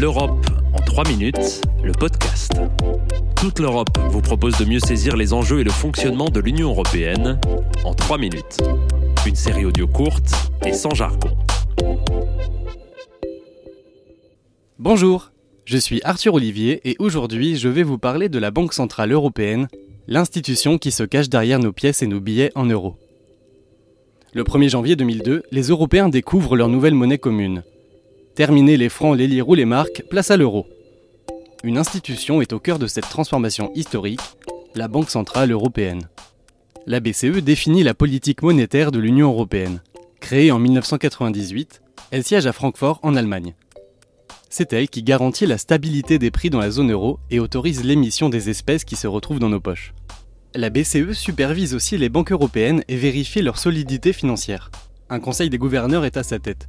L'Europe 0.00 0.46
en 0.72 0.80
3 0.80 1.06
minutes, 1.08 1.60
le 1.84 1.92
podcast. 1.92 2.52
Toute 3.36 3.58
l'Europe 3.58 3.98
vous 4.08 4.22
propose 4.22 4.56
de 4.56 4.64
mieux 4.64 4.80
saisir 4.80 5.16
les 5.16 5.34
enjeux 5.34 5.60
et 5.60 5.64
le 5.64 5.70
fonctionnement 5.70 6.30
de 6.30 6.40
l'Union 6.40 6.70
européenne 6.70 7.38
en 7.84 7.92
3 7.92 8.16
minutes. 8.16 8.56
Une 9.26 9.34
série 9.34 9.66
audio 9.66 9.86
courte 9.86 10.32
et 10.64 10.72
sans 10.72 10.94
jargon. 10.94 11.28
Bonjour, 14.78 15.30
je 15.66 15.76
suis 15.76 16.00
Arthur 16.04 16.34
Olivier 16.34 16.80
et 16.88 16.96
aujourd'hui 16.98 17.56
je 17.56 17.68
vais 17.68 17.82
vous 17.82 17.98
parler 17.98 18.30
de 18.30 18.38
la 18.38 18.50
Banque 18.50 18.72
Centrale 18.72 19.12
Européenne, 19.12 19.68
l'institution 20.08 20.78
qui 20.78 20.90
se 20.90 21.02
cache 21.02 21.28
derrière 21.28 21.58
nos 21.58 21.72
pièces 21.72 22.02
et 22.02 22.06
nos 22.06 22.20
billets 22.20 22.50
en 22.54 22.64
euros. 22.64 22.96
Le 24.32 24.42
1er 24.42 24.70
janvier 24.70 24.96
2002, 24.96 25.42
les 25.50 25.62
Européens 25.68 26.08
découvrent 26.08 26.56
leur 26.56 26.70
nouvelle 26.70 26.94
monnaie 26.94 27.18
commune. 27.18 27.62
Terminez 28.34 28.78
les 28.78 28.88
francs, 28.88 29.16
les 29.16 29.26
lires 29.26 29.48
ou 29.50 29.54
les 29.54 29.66
marques, 29.66 30.04
place 30.08 30.30
à 30.30 30.38
l'euro. 30.38 30.66
Une 31.64 31.76
institution 31.76 32.40
est 32.40 32.54
au 32.54 32.58
cœur 32.58 32.78
de 32.78 32.86
cette 32.86 33.08
transformation 33.08 33.70
historique, 33.74 34.22
la 34.74 34.88
Banque 34.88 35.10
Centrale 35.10 35.52
Européenne. 35.52 36.08
La 36.86 37.00
BCE 37.00 37.42
définit 37.42 37.82
la 37.82 37.92
politique 37.92 38.42
monétaire 38.42 38.90
de 38.90 38.98
l'Union 38.98 39.28
Européenne. 39.28 39.82
Créée 40.18 40.50
en 40.50 40.58
1998, 40.58 41.82
elle 42.10 42.24
siège 42.24 42.46
à 42.46 42.52
Francfort 42.52 43.00
en 43.02 43.16
Allemagne. 43.16 43.54
C'est 44.48 44.72
elle 44.72 44.88
qui 44.88 45.02
garantit 45.02 45.46
la 45.46 45.58
stabilité 45.58 46.18
des 46.18 46.30
prix 46.30 46.48
dans 46.48 46.60
la 46.60 46.70
zone 46.70 46.90
euro 46.90 47.18
et 47.30 47.38
autorise 47.38 47.84
l'émission 47.84 48.30
des 48.30 48.48
espèces 48.48 48.84
qui 48.84 48.96
se 48.96 49.06
retrouvent 49.06 49.40
dans 49.40 49.50
nos 49.50 49.60
poches. 49.60 49.92
La 50.54 50.70
BCE 50.70 51.12
supervise 51.12 51.74
aussi 51.74 51.98
les 51.98 52.08
banques 52.08 52.32
européennes 52.32 52.82
et 52.88 52.96
vérifie 52.96 53.42
leur 53.42 53.58
solidité 53.58 54.14
financière. 54.14 54.70
Un 55.10 55.20
conseil 55.20 55.50
des 55.50 55.58
gouverneurs 55.58 56.06
est 56.06 56.16
à 56.16 56.22
sa 56.22 56.38
tête. 56.38 56.66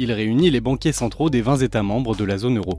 Il 0.00 0.12
réunit 0.12 0.48
les 0.48 0.60
banquiers 0.60 0.92
centraux 0.92 1.28
des 1.28 1.42
20 1.42 1.56
États 1.56 1.82
membres 1.82 2.14
de 2.14 2.22
la 2.22 2.38
zone 2.38 2.58
euro. 2.58 2.78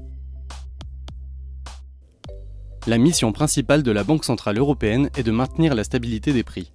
La 2.87 2.97
mission 2.97 3.33
principale 3.33 3.83
de 3.83 3.91
la 3.91 4.05
Banque 4.05 4.23
Centrale 4.23 4.57
Européenne 4.57 5.09
est 5.17 5.23
de 5.23 5.31
maintenir 5.31 5.75
la 5.75 5.83
stabilité 5.83 6.31
des 6.31 6.43
prix. 6.43 6.71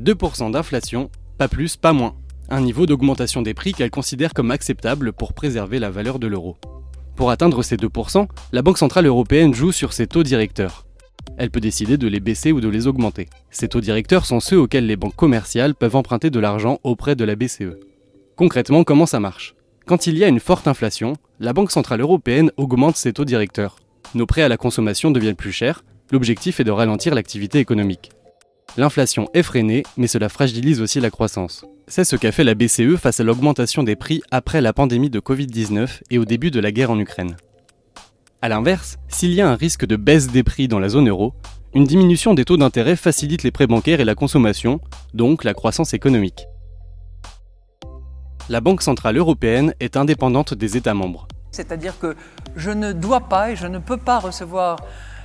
2% 0.00 0.52
d'inflation, 0.52 1.10
pas 1.36 1.48
plus, 1.48 1.76
pas 1.76 1.92
moins. 1.92 2.14
Un 2.48 2.60
niveau 2.60 2.86
d'augmentation 2.86 3.42
des 3.42 3.54
prix 3.54 3.72
qu'elle 3.72 3.90
considère 3.90 4.34
comme 4.34 4.52
acceptable 4.52 5.12
pour 5.12 5.32
préserver 5.32 5.80
la 5.80 5.90
valeur 5.90 6.20
de 6.20 6.28
l'euro. 6.28 6.56
Pour 7.16 7.32
atteindre 7.32 7.64
ces 7.64 7.76
2%, 7.76 8.28
la 8.52 8.62
Banque 8.62 8.78
Centrale 8.78 9.06
Européenne 9.06 9.52
joue 9.52 9.72
sur 9.72 9.92
ses 9.92 10.06
taux 10.06 10.22
directeurs. 10.22 10.86
Elle 11.38 11.50
peut 11.50 11.60
décider 11.60 11.96
de 11.96 12.06
les 12.06 12.20
baisser 12.20 12.52
ou 12.52 12.60
de 12.60 12.68
les 12.68 12.86
augmenter. 12.86 13.28
Ces 13.50 13.66
taux 13.66 13.80
directeurs 13.80 14.26
sont 14.26 14.38
ceux 14.38 14.60
auxquels 14.60 14.86
les 14.86 14.96
banques 14.96 15.16
commerciales 15.16 15.74
peuvent 15.74 15.96
emprunter 15.96 16.30
de 16.30 16.38
l'argent 16.38 16.78
auprès 16.84 17.16
de 17.16 17.24
la 17.24 17.34
BCE. 17.34 17.80
Concrètement, 18.36 18.84
comment 18.84 19.06
ça 19.06 19.18
marche? 19.18 19.56
Quand 19.88 20.06
il 20.06 20.18
y 20.18 20.24
a 20.24 20.28
une 20.28 20.38
forte 20.38 20.68
inflation, 20.68 21.14
la 21.40 21.54
Banque 21.54 21.70
Centrale 21.70 22.02
Européenne 22.02 22.50
augmente 22.58 22.98
ses 22.98 23.14
taux 23.14 23.24
directeurs. 23.24 23.78
Nos 24.14 24.26
prêts 24.26 24.42
à 24.42 24.48
la 24.48 24.58
consommation 24.58 25.10
deviennent 25.10 25.34
plus 25.34 25.50
chers, 25.50 25.82
l'objectif 26.10 26.60
est 26.60 26.64
de 26.64 26.70
ralentir 26.70 27.14
l'activité 27.14 27.58
économique. 27.58 28.10
L'inflation 28.76 29.30
est 29.32 29.42
freinée, 29.42 29.84
mais 29.96 30.06
cela 30.06 30.28
fragilise 30.28 30.82
aussi 30.82 31.00
la 31.00 31.08
croissance. 31.08 31.64
C'est 31.86 32.04
ce 32.04 32.16
qu'a 32.16 32.32
fait 32.32 32.44
la 32.44 32.54
BCE 32.54 32.96
face 33.00 33.20
à 33.20 33.24
l'augmentation 33.24 33.82
des 33.82 33.96
prix 33.96 34.20
après 34.30 34.60
la 34.60 34.74
pandémie 34.74 35.08
de 35.08 35.20
Covid-19 35.20 36.02
et 36.10 36.18
au 36.18 36.26
début 36.26 36.50
de 36.50 36.60
la 36.60 36.70
guerre 36.70 36.90
en 36.90 36.98
Ukraine. 36.98 37.38
A 38.42 38.50
l'inverse, 38.50 38.98
s'il 39.08 39.32
y 39.32 39.40
a 39.40 39.48
un 39.48 39.56
risque 39.56 39.86
de 39.86 39.96
baisse 39.96 40.26
des 40.26 40.42
prix 40.42 40.68
dans 40.68 40.80
la 40.80 40.90
zone 40.90 41.08
euro, 41.08 41.32
une 41.74 41.84
diminution 41.84 42.34
des 42.34 42.44
taux 42.44 42.58
d'intérêt 42.58 42.94
facilite 42.94 43.42
les 43.42 43.52
prêts 43.52 43.66
bancaires 43.66 44.00
et 44.00 44.04
la 44.04 44.14
consommation, 44.14 44.80
donc 45.14 45.44
la 45.44 45.54
croissance 45.54 45.94
économique. 45.94 46.46
La 48.50 48.62
Banque 48.62 48.80
Centrale 48.80 49.18
Européenne 49.18 49.74
est 49.78 49.98
indépendante 49.98 50.54
des 50.54 50.78
États 50.78 50.94
membres. 50.94 51.28
C'est-à-dire 51.50 51.98
que 51.98 52.16
je 52.56 52.70
ne 52.70 52.92
dois 52.92 53.28
pas 53.28 53.50
et 53.50 53.56
je 53.56 53.66
ne 53.66 53.78
peux 53.78 53.98
pas 53.98 54.18
recevoir 54.18 54.78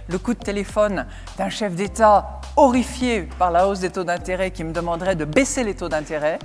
le 0.09 0.17
coup 0.17 0.33
de 0.33 0.39
téléphone 0.39 1.05
d'un 1.37 1.47
chef 1.47 1.73
d'État 1.73 2.41
horrifié 2.57 3.29
par 3.39 3.49
la 3.49 3.69
hausse 3.69 3.79
des 3.79 3.91
taux 3.91 4.03
d'intérêt 4.03 4.51
qui 4.51 4.65
me 4.65 4.73
demanderait 4.73 5.15
de 5.15 5.23
baisser 5.23 5.63
les 5.63 5.73
taux 5.73 5.87
d'intérêt. 5.87 6.37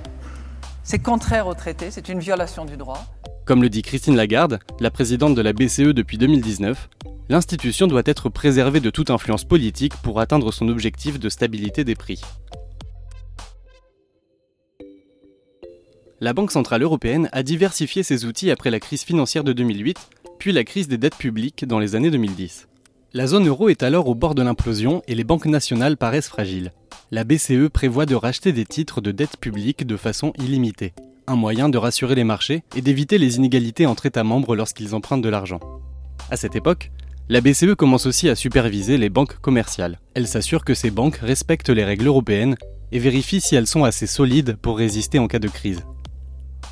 C'est 0.83 0.99
contraire 0.99 1.47
au 1.47 1.53
traité, 1.53 1.91
c'est 1.91 2.07
une 2.07 2.19
violation 2.19 2.63
du 2.63 2.77
droit. 2.77 3.03
Comme 3.45 3.61
le 3.61 3.69
dit 3.69 3.81
Christine 3.81 4.15
Lagarde, 4.15 4.59
la 4.79 4.89
présidente 4.89 5.35
de 5.35 5.41
la 5.41 5.51
BCE 5.51 5.93
depuis 5.93 6.17
2019, 6.17 6.89
l'institution 7.27 7.87
doit 7.87 8.03
être 8.05 8.29
préservée 8.29 8.79
de 8.79 8.89
toute 8.89 9.09
influence 9.09 9.43
politique 9.43 9.97
pour 10.01 10.21
atteindre 10.21 10.53
son 10.53 10.69
objectif 10.69 11.19
de 11.19 11.27
stabilité 11.27 11.83
des 11.83 11.95
prix. 11.95 12.21
La 16.21 16.33
Banque 16.33 16.51
Centrale 16.51 16.83
Européenne 16.83 17.29
a 17.31 17.43
diversifié 17.43 18.03
ses 18.03 18.25
outils 18.25 18.51
après 18.51 18.71
la 18.71 18.79
crise 18.79 19.03
financière 19.03 19.43
de 19.43 19.53
2008, 19.53 19.97
puis 20.37 20.51
la 20.51 20.63
crise 20.63 20.87
des 20.87 20.97
dettes 20.97 21.15
publiques 21.15 21.65
dans 21.65 21.79
les 21.79 21.95
années 21.95 22.11
2010. 22.11 22.67
La 23.13 23.25
zone 23.25 23.47
euro 23.47 23.69
est 23.69 23.83
alors 23.83 24.07
au 24.07 24.15
bord 24.15 24.35
de 24.35 24.41
l'implosion 24.41 25.01
et 25.07 25.15
les 25.15 25.23
banques 25.23 25.45
nationales 25.45 25.97
paraissent 25.97 26.27
fragiles. 26.27 26.73
La 27.11 27.23
BCE 27.23 27.69
prévoit 27.71 28.05
de 28.05 28.15
racheter 28.15 28.51
des 28.51 28.65
titres 28.65 29.01
de 29.01 29.11
dette 29.11 29.37
publique 29.37 29.87
de 29.87 29.97
façon 29.97 30.33
illimitée 30.37 30.93
un 31.29 31.35
moyen 31.35 31.69
de 31.69 31.77
rassurer 31.77 32.15
les 32.15 32.23
marchés 32.23 32.63
et 32.75 32.81
d'éviter 32.81 33.19
les 33.19 33.37
inégalités 33.37 33.85
entre 33.85 34.07
États 34.07 34.23
membres 34.23 34.55
lorsqu'ils 34.55 34.95
empruntent 34.95 35.21
de 35.21 35.29
l'argent. 35.29 35.59
À 36.31 36.37
cette 36.37 36.55
époque, 36.55 36.91
la 37.29 37.39
BCE 37.39 37.75
commence 37.77 38.07
aussi 38.07 38.29
à 38.29 38.35
superviser 38.35 38.97
les 38.97 39.09
banques 39.09 39.37
commerciales. 39.39 39.99
Elle 40.15 40.27
s'assure 40.27 40.65
que 40.65 40.73
ces 40.73 40.89
banques 40.89 41.17
respectent 41.17 41.69
les 41.69 41.83
règles 41.83 42.07
européennes 42.07 42.55
et 42.91 42.97
vérifie 42.97 43.41
si 43.41 43.55
elles 43.55 43.67
sont 43.67 43.83
assez 43.83 44.07
solides 44.07 44.57
pour 44.59 44.79
résister 44.79 45.19
en 45.19 45.27
cas 45.27 45.37
de 45.37 45.47
crise. 45.47 45.83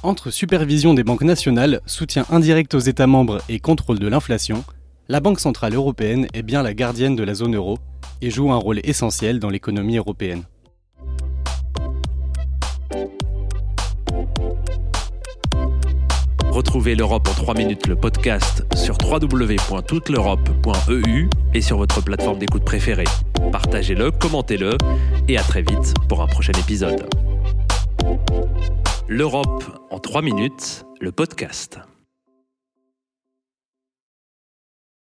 Entre 0.04 0.30
supervision 0.30 0.94
des 0.94 1.04
banques 1.04 1.24
nationales, 1.24 1.82
soutien 1.86 2.26
indirect 2.30 2.76
aux 2.76 2.80
États 2.80 3.08
membres 3.08 3.42
et 3.50 3.60
contrôle 3.60 4.00
de 4.00 4.08
l'inflation, 4.08 4.64
la 5.10 5.20
Banque 5.20 5.40
Centrale 5.40 5.74
Européenne 5.74 6.28
est 6.34 6.44
bien 6.44 6.64
la 6.64 6.74
gardienne 6.74 7.16
de 7.16 7.24
la 7.24 7.34
zone 7.34 7.56
euro 7.56 7.78
et 8.22 8.30
joue 8.30 8.52
un 8.52 8.58
rôle 8.58 8.80
essentiel 8.84 9.40
dans 9.40 9.50
l'économie 9.50 9.98
européenne. 9.98 10.44
Retrouvez 16.58 16.96
l'Europe 16.96 17.28
en 17.30 17.34
3 17.34 17.54
minutes, 17.54 17.86
le 17.86 17.96
podcast, 17.96 18.66
sur 18.76 18.98
www.touteleurope.eu 19.04 21.30
et 21.54 21.62
sur 21.62 21.78
votre 21.78 22.04
plateforme 22.04 22.40
d'écoute 22.40 22.66
préférée. 22.66 23.04
Partagez-le, 23.52 24.10
commentez-le 24.10 24.76
et 25.28 25.38
à 25.38 25.44
très 25.44 25.62
vite 25.62 25.94
pour 26.10 26.24
un 26.24 26.28
prochain 26.28 26.54
épisode. 26.54 27.08
L'Europe 29.10 29.64
en 29.90 30.00
3 30.00 30.22
minutes, 30.22 30.86
le 31.00 31.14
podcast. 31.14 31.80